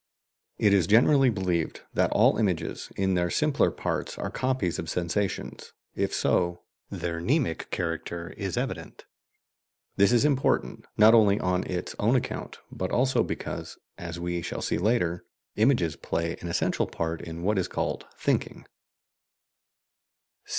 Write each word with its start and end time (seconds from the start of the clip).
It 0.57 0.73
is 0.73 0.87
generally 0.87 1.29
believed 1.29 1.81
that 1.93 2.09
all 2.09 2.37
images, 2.39 2.91
in 2.95 3.13
their 3.13 3.29
simpler 3.29 3.69
parts, 3.69 4.17
are 4.17 4.31
copies 4.31 4.79
of 4.79 4.89
sensations; 4.89 5.73
if 5.93 6.11
so, 6.11 6.63
their 6.89 7.19
mnemic 7.21 7.69
character 7.69 8.31
is 8.35 8.57
evident. 8.57 9.05
This 9.97 10.11
is 10.11 10.25
important, 10.25 10.85
not 10.97 11.13
only 11.13 11.39
on 11.39 11.63
its 11.65 11.95
own 11.99 12.15
account, 12.15 12.57
but 12.71 12.89
also 12.89 13.21
because, 13.21 13.77
as 13.95 14.19
we 14.19 14.41
shall 14.41 14.63
see 14.63 14.79
later, 14.79 15.23
images 15.55 15.95
play 15.95 16.35
an 16.41 16.47
essential 16.47 16.87
part 16.87 17.21
in 17.21 17.43
what 17.43 17.59
is 17.59 17.67
called 17.67 18.07
"thinking." 18.17 18.65